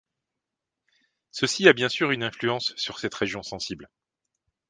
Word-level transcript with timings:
Ceci 1.29 1.67
a 1.69 1.73
bien 1.73 1.87
sûr 1.87 2.09
une 2.09 2.23
influence 2.23 2.73
sur 2.75 2.97
cette 2.97 3.13
région 3.13 3.43
sensible. 3.43 3.87